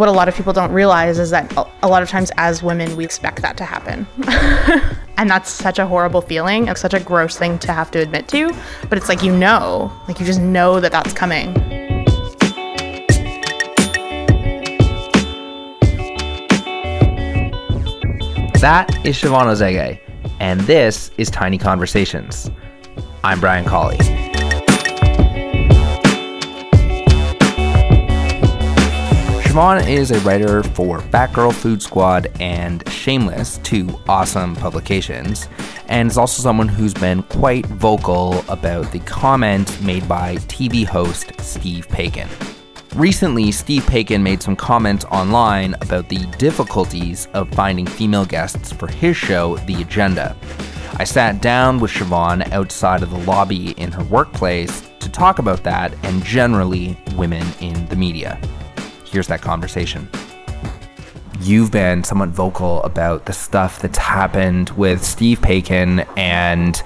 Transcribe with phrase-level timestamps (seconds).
[0.00, 2.96] what a lot of people don't realize is that a lot of times as women,
[2.96, 4.06] we expect that to happen.
[5.18, 6.68] and that's such a horrible feeling.
[6.68, 8.50] It's such a gross thing to have to admit to.
[8.88, 11.52] But it's like you know, like you just know that that's coming.
[18.60, 20.00] That is Siobhan Özege,
[20.38, 22.50] and this is Tiny Conversations.
[23.22, 24.19] I'm Brian Colley.
[29.50, 35.48] Siobhan is a writer for Fat Girl Food Squad and Shameless, two awesome publications,
[35.88, 41.32] and is also someone who's been quite vocal about the comment made by TV host
[41.40, 42.28] Steve Paikin.
[42.94, 48.86] Recently, Steve Paikin made some comments online about the difficulties of finding female guests for
[48.86, 50.36] his show, The Agenda.
[50.94, 55.64] I sat down with Siobhan outside of the lobby in her workplace to talk about
[55.64, 58.40] that and generally women in the media.
[59.10, 60.08] Here's that conversation.
[61.40, 66.82] You've been somewhat vocal about the stuff that's happened with Steve Paikin and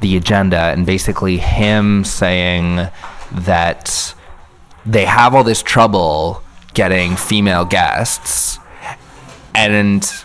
[0.00, 2.88] the agenda, and basically him saying
[3.32, 4.14] that
[4.86, 6.42] they have all this trouble
[6.74, 8.58] getting female guests
[9.54, 10.24] and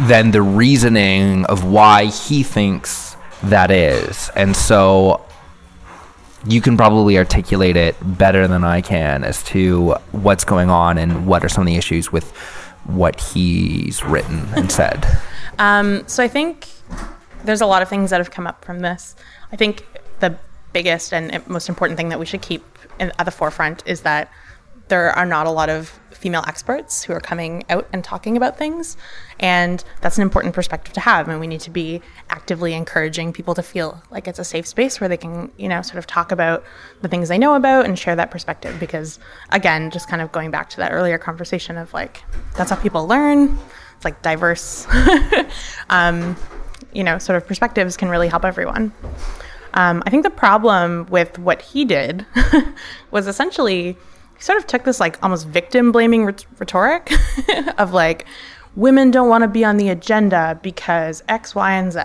[0.00, 5.24] then the reasoning of why he thinks that is and so
[6.46, 11.26] you can probably articulate it better than I can as to what's going on and
[11.26, 12.30] what are some of the issues with
[12.84, 15.06] what he's written and said.
[15.58, 16.68] um, so I think
[17.44, 19.14] there's a lot of things that have come up from this.
[19.52, 19.86] I think
[20.20, 20.38] the
[20.72, 22.64] biggest and most important thing that we should keep
[22.98, 24.30] in, at the forefront is that
[24.88, 28.56] there are not a lot of female experts who are coming out and talking about
[28.56, 28.96] things.
[29.38, 31.28] And that's an important perspective to have.
[31.28, 35.00] And we need to be actively encouraging people to feel like it's a safe space
[35.00, 36.64] where they can, you know, sort of talk about
[37.02, 38.78] the things they know about and share that perspective.
[38.80, 39.18] Because,
[39.50, 42.22] again, just kind of going back to that earlier conversation of like,
[42.56, 43.58] that's how people learn.
[43.96, 44.86] It's like diverse,
[45.90, 46.36] um,
[46.92, 48.92] you know, sort of perspectives can really help everyone.
[49.74, 52.24] Um, I think the problem with what he did
[53.10, 53.96] was essentially
[54.38, 57.12] sort of took this like almost victim blaming rhetoric
[57.78, 58.26] of like
[58.74, 62.00] women don't want to be on the agenda because X, Y, and Z,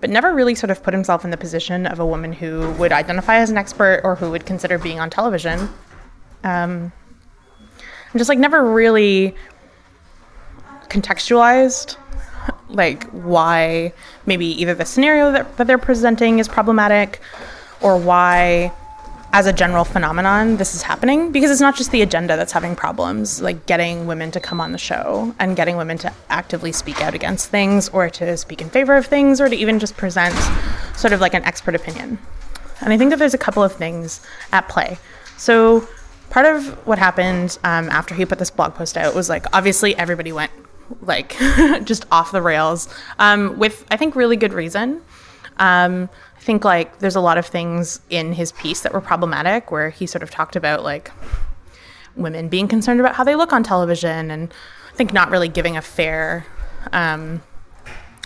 [0.00, 2.92] but never really sort of put himself in the position of a woman who would
[2.92, 5.68] identify as an expert or who would consider being on television.
[6.44, 6.92] Um,
[8.12, 9.34] and just like never really
[10.88, 11.96] contextualized
[12.68, 13.92] like why
[14.26, 17.20] maybe either the scenario that, that they're presenting is problematic
[17.80, 18.72] or why
[19.32, 22.74] as a general phenomenon this is happening because it's not just the agenda that's having
[22.74, 27.00] problems like getting women to come on the show and getting women to actively speak
[27.02, 30.34] out against things or to speak in favor of things or to even just present
[30.96, 32.18] sort of like an expert opinion
[32.80, 34.20] and i think that there's a couple of things
[34.52, 34.98] at play
[35.36, 35.86] so
[36.30, 39.94] part of what happened um, after he put this blog post out was like obviously
[39.96, 40.52] everybody went
[41.02, 41.36] like
[41.84, 45.02] just off the rails um, with I think really good reason.
[45.58, 49.70] Um, I think like there's a lot of things in his piece that were problematic
[49.70, 51.10] where he sort of talked about like
[52.16, 54.52] women being concerned about how they look on television and
[54.92, 56.46] I think not really giving a fair
[56.92, 57.42] um,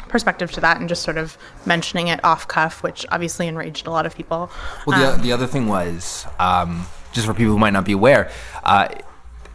[0.08, 3.90] perspective to that and just sort of mentioning it off cuff, which obviously enraged a
[3.90, 4.50] lot of people.
[4.86, 7.92] Well, the, um, the other thing was um, just for people who might not be
[7.92, 8.30] aware.
[8.62, 8.88] Uh,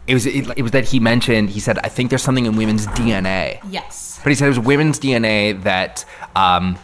[0.07, 2.55] it was it, it was that he mentioned he said I think there's something in
[2.55, 3.59] women's DNA.
[3.69, 4.19] Yes.
[4.23, 6.05] But he said it was women's DNA that
[6.35, 6.77] um,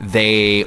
[0.00, 0.64] they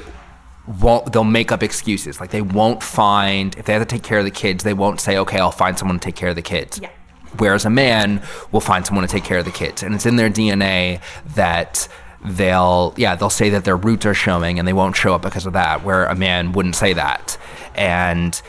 [0.80, 4.18] won't they'll make up excuses like they won't find if they have to take care
[4.18, 6.42] of the kids they won't say okay I'll find someone to take care of the
[6.42, 6.78] kids.
[6.80, 6.90] Yeah.
[7.38, 10.14] Whereas a man will find someone to take care of the kids, and it's in
[10.14, 11.00] their DNA
[11.34, 11.88] that
[12.24, 15.44] they'll yeah they'll say that their roots are showing and they won't show up because
[15.44, 17.36] of that where a man wouldn't say that
[17.74, 18.40] and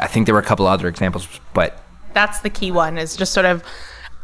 [0.00, 1.80] i think there were a couple other examples but
[2.12, 3.62] that's the key one is just sort of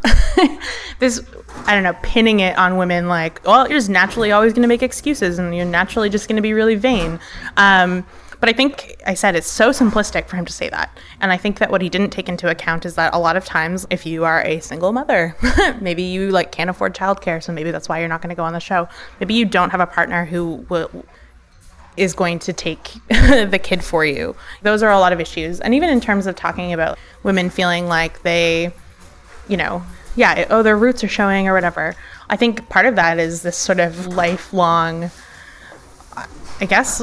[0.99, 1.21] this
[1.67, 4.69] I don't know, pinning it on women like, well, you're just naturally always going to
[4.69, 7.19] make excuses and you're naturally just going to be really vain.
[7.56, 8.06] Um,
[8.39, 10.97] but I think I said it's so simplistic for him to say that.
[11.21, 13.44] And I think that what he didn't take into account is that a lot of
[13.44, 15.35] times if you are a single mother,
[15.81, 18.44] maybe you like can't afford childcare, so maybe that's why you're not going to go
[18.44, 18.88] on the show.
[19.20, 20.91] Maybe you don't have a partner who will
[21.97, 24.37] is going to take the kid for you.
[24.61, 25.61] Those are a lot of issues.
[25.61, 28.70] And even in terms of talking about women feeling like they,
[29.48, 29.82] you know,
[30.14, 31.94] yeah, oh, their roots are showing or whatever.
[32.28, 35.10] I think part of that is this sort of lifelong,
[36.60, 37.02] I guess,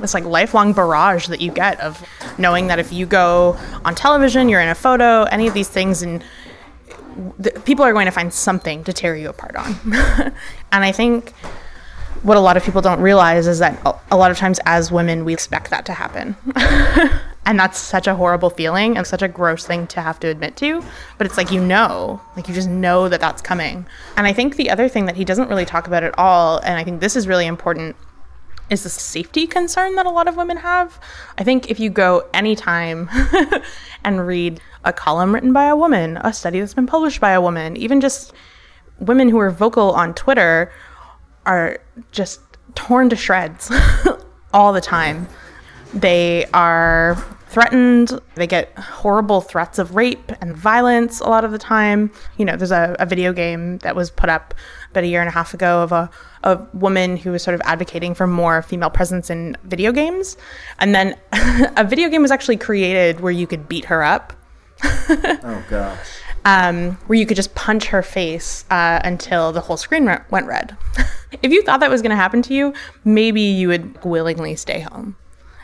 [0.00, 2.04] this like lifelong barrage that you get of
[2.38, 6.02] knowing that if you go on television, you're in a photo, any of these things,
[6.02, 6.22] and
[7.64, 9.74] people are going to find something to tear you apart on.
[10.72, 11.32] and I think
[12.22, 13.78] what a lot of people don't realize is that
[14.10, 16.34] a lot of times as women we expect that to happen
[17.46, 20.56] And that's such a horrible feeling and such a gross thing to have to admit
[20.56, 20.82] to.
[21.16, 23.86] But it's like, you know, like you just know that that's coming.
[24.16, 26.76] And I think the other thing that he doesn't really talk about at all, and
[26.76, 27.94] I think this is really important,
[28.68, 31.00] is the safety concern that a lot of women have.
[31.38, 33.08] I think if you go anytime
[34.04, 37.40] and read a column written by a woman, a study that's been published by a
[37.40, 38.32] woman, even just
[38.98, 40.72] women who are vocal on Twitter
[41.44, 41.78] are
[42.10, 42.40] just
[42.74, 43.70] torn to shreds
[44.52, 45.28] all the time.
[45.94, 47.24] They are
[47.56, 48.20] threatened.
[48.34, 52.10] They get horrible threats of rape and violence a lot of the time.
[52.36, 54.52] You know, there's a, a video game that was put up
[54.90, 56.10] about a year and a half ago of a,
[56.42, 60.36] a woman who was sort of advocating for more female presence in video games.
[60.80, 61.16] And then
[61.78, 64.34] a video game was actually created where you could beat her up.
[64.84, 66.06] oh, gosh.
[66.44, 70.46] Um, where you could just punch her face uh, until the whole screen re- went
[70.46, 70.76] red.
[71.42, 74.80] if you thought that was going to happen to you, maybe you would willingly stay
[74.80, 75.16] home.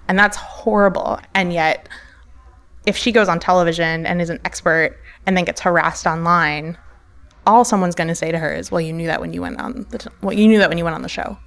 [0.08, 1.18] And that's horrible.
[1.34, 1.88] And yet,
[2.86, 6.76] if she goes on television and is an expert and then gets harassed online,
[7.46, 9.60] all someone's going to say to her is, "Well, you knew that when you went
[9.60, 11.38] on the t- well, you knew that when you went on the show."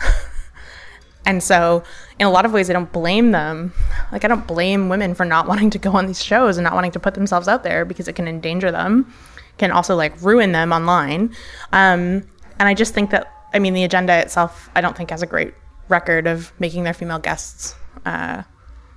[1.26, 1.82] and so,
[2.18, 3.72] in a lot of ways, I don't blame them.
[4.12, 6.74] Like I don't blame women for not wanting to go on these shows and not
[6.74, 9.12] wanting to put themselves out there because it can endanger them,
[9.58, 11.34] can also like ruin them online.
[11.72, 15.22] Um, and I just think that I mean the agenda itself, I don't think has
[15.22, 15.54] a great
[15.88, 17.74] record of making their female guests
[18.04, 18.42] uh,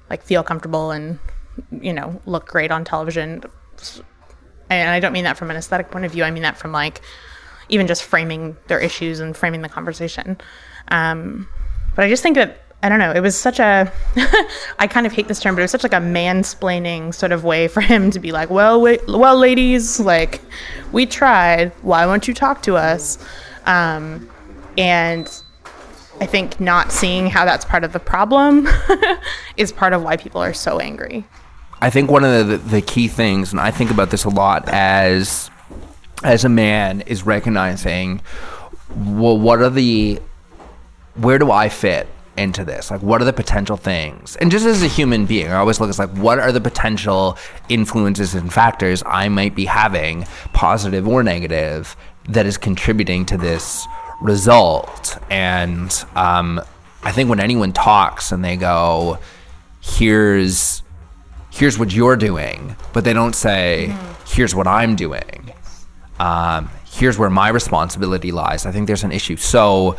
[0.09, 1.19] like feel comfortable and
[1.71, 3.43] you know look great on television.
[4.69, 6.23] And i don't mean that from an aesthetic point of view.
[6.23, 7.01] I mean that from like
[7.69, 10.37] even just framing their issues and framing the conversation.
[10.89, 11.47] Um,
[11.95, 13.91] but i just think that i don't know it was such a
[14.79, 17.43] i kind of hate this term but it was such like a mansplaining sort of
[17.43, 20.39] way for him to be like well wait, well ladies like
[20.91, 21.71] we tried.
[21.81, 23.17] Why won't you talk to us?
[23.65, 24.29] Um,
[24.77, 25.29] and
[26.19, 28.67] I think not seeing how that's part of the problem
[29.57, 31.25] is part of why people are so angry.
[31.79, 34.67] I think one of the, the key things, and I think about this a lot
[34.69, 35.51] as
[36.23, 38.21] as a man, is recognizing
[38.95, 40.19] well, what are the
[41.15, 42.89] where do I fit into this?
[42.91, 44.35] Like, what are the potential things?
[44.37, 47.37] And just as a human being, I always look at like, what are the potential
[47.69, 50.23] influences and factors I might be having,
[50.53, 51.95] positive or negative,
[52.29, 53.87] that is contributing to this
[54.21, 55.17] result.
[55.29, 56.61] And um,
[57.03, 59.19] I think when anyone talks and they go,
[59.81, 60.83] "Here's
[61.51, 64.23] here's what you're doing," but they don't say, mm-hmm.
[64.27, 65.51] "Here's what I'm doing."
[66.19, 68.65] Um, here's where my responsibility lies.
[68.65, 69.37] I think there's an issue.
[69.37, 69.97] So.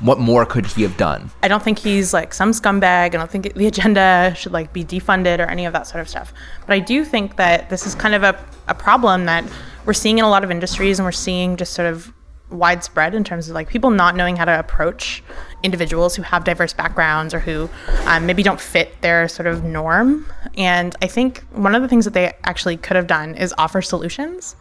[0.00, 1.30] What more could he have done?
[1.42, 2.84] I don't think he's like some scumbag.
[2.84, 6.08] I don't think the agenda should like be defunded or any of that sort of
[6.10, 6.34] stuff.
[6.66, 8.38] But I do think that this is kind of a,
[8.68, 9.42] a problem that
[9.86, 12.12] we're seeing in a lot of industries and we're seeing just sort of
[12.50, 15.22] widespread in terms of like people not knowing how to approach
[15.62, 17.68] individuals who have diverse backgrounds or who
[18.06, 20.26] um, maybe don't fit their sort of norm.
[20.56, 23.82] And I think one of the things that they actually could have done is offer
[23.82, 24.54] solutions.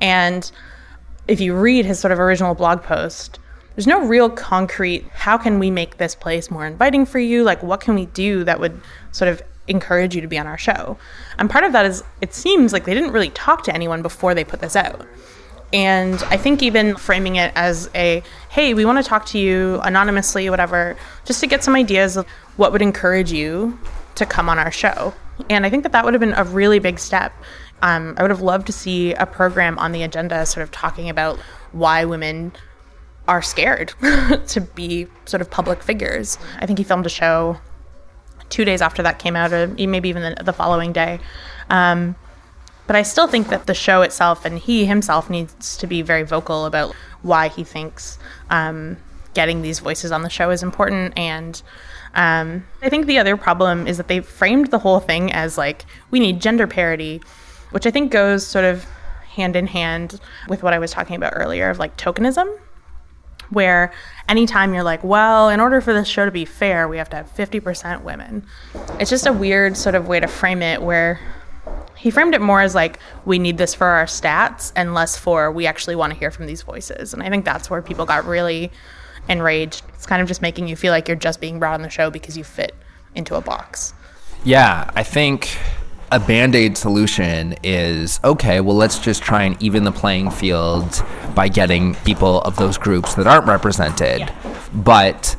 [0.00, 0.50] And
[1.26, 3.38] if you read his sort of original blog post,
[3.74, 7.42] there's no real concrete how can we make this place more inviting for you?
[7.42, 8.80] Like, what can we do that would
[9.12, 10.96] sort of encourage you to be on our show?
[11.38, 14.34] And part of that is it seems like they didn't really talk to anyone before
[14.34, 15.06] they put this out.
[15.74, 19.80] And I think even framing it as a, hey, we want to talk to you
[19.82, 23.76] anonymously, whatever, just to get some ideas of what would encourage you
[24.14, 25.12] to come on our show.
[25.50, 27.32] And I think that that would have been a really big step.
[27.82, 31.08] Um, I would have loved to see a program on the agenda sort of talking
[31.10, 31.40] about
[31.72, 32.52] why women
[33.26, 33.94] are scared
[34.46, 36.38] to be sort of public figures.
[36.60, 37.58] I think he filmed a show
[38.48, 41.18] two days after that came out, or maybe even the, the following day.
[41.68, 42.14] Um,
[42.86, 46.22] but I still think that the show itself and he himself needs to be very
[46.22, 48.18] vocal about why he thinks
[48.50, 48.98] um,
[49.32, 51.16] getting these voices on the show is important.
[51.16, 51.60] And
[52.14, 55.86] um, I think the other problem is that they framed the whole thing as like,
[56.10, 57.22] we need gender parity,
[57.70, 58.84] which I think goes sort of
[59.34, 62.58] hand in hand with what I was talking about earlier of like tokenism.
[63.50, 63.92] Where
[64.28, 67.16] anytime you're like, well, in order for this show to be fair, we have to
[67.16, 68.46] have 50% women.
[68.98, 71.20] It's just a weird sort of way to frame it where
[72.04, 75.50] he framed it more as like we need this for our stats and less for
[75.50, 77.14] we actually want to hear from these voices.
[77.14, 78.70] And i think that's where people got really
[79.26, 79.82] enraged.
[79.94, 82.10] It's kind of just making you feel like you're just being brought on the show
[82.10, 82.74] because you fit
[83.14, 83.94] into a box.
[84.44, 85.56] Yeah i think
[86.12, 91.02] a band-aid solution is okay well let's just try and even the playing field
[91.34, 94.20] by getting people of those groups that aren't represented.
[94.20, 94.58] Yeah.
[94.74, 95.36] but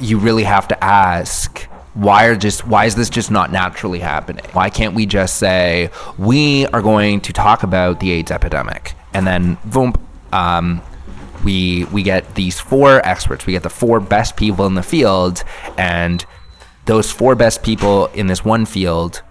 [0.00, 4.44] you really have to ask why are just why is this just not naturally happening?
[4.52, 9.26] Why can't we just say we are going to talk about the AIDS epidemic and
[9.26, 9.94] then boom,
[10.32, 10.82] um,
[11.44, 15.44] we we get these four experts, we get the four best people in the field,
[15.78, 16.26] and
[16.86, 19.22] those four best people in this one field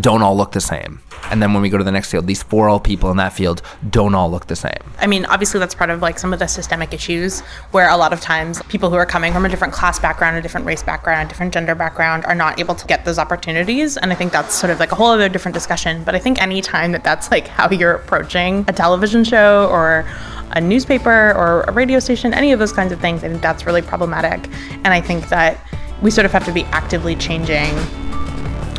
[0.00, 1.00] don't all look the same.
[1.30, 3.32] And then when we go to the next field, these four all people in that
[3.32, 4.78] field don't all look the same.
[4.98, 7.40] I mean, obviously, that's part of like some of the systemic issues
[7.70, 10.42] where a lot of times people who are coming from a different class background, a
[10.42, 13.96] different race background, a different gender background are not able to get those opportunities.
[13.96, 16.04] And I think that's sort of like a whole other different discussion.
[16.04, 20.04] But I think any time that that's like how you're approaching a television show or
[20.52, 23.66] a newspaper or a radio station, any of those kinds of things, I think that's
[23.66, 24.48] really problematic.
[24.84, 25.58] And I think that
[26.02, 27.74] we sort of have to be actively changing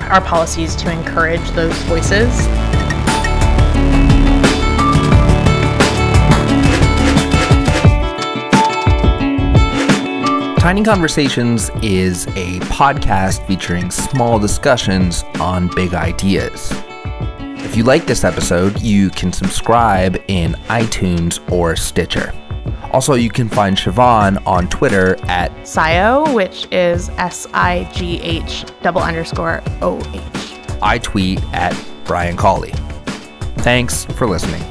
[0.08, 2.48] our policies to encourage those voices.
[10.68, 16.74] Tiny Conversations is a podcast featuring small discussions on big ideas.
[17.40, 22.34] If you like this episode, you can subscribe in iTunes or Stitcher.
[22.98, 28.66] Also, you can find Siobhan on Twitter at SIGO, which is S I G H
[28.82, 30.80] double underscore O H.
[30.82, 32.74] I tweet at Brian Colley.
[33.58, 34.64] Thanks for listening.